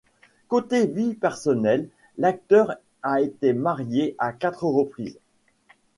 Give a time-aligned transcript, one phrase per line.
[0.47, 5.19] Côté vie personnelle, l'acteur a été marié à quatre reprises.